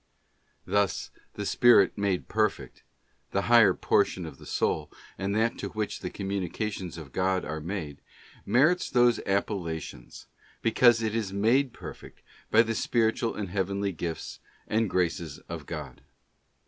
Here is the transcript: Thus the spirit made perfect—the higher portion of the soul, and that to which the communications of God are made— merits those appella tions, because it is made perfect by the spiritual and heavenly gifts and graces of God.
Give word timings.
Thus 0.65 1.11
the 1.35 1.45
spirit 1.45 1.95
made 1.95 2.27
perfect—the 2.27 3.41
higher 3.43 3.75
portion 3.75 4.25
of 4.25 4.39
the 4.39 4.47
soul, 4.47 4.91
and 5.15 5.35
that 5.35 5.59
to 5.59 5.69
which 5.69 5.99
the 5.99 6.09
communications 6.09 6.97
of 6.97 7.11
God 7.11 7.45
are 7.45 7.61
made— 7.61 8.01
merits 8.43 8.89
those 8.89 9.19
appella 9.27 9.79
tions, 9.79 10.25
because 10.63 11.03
it 11.03 11.13
is 11.15 11.31
made 11.33 11.71
perfect 11.71 12.23
by 12.49 12.63
the 12.63 12.73
spiritual 12.73 13.35
and 13.35 13.49
heavenly 13.49 13.91
gifts 13.91 14.39
and 14.67 14.89
graces 14.89 15.37
of 15.47 15.67
God. 15.67 16.01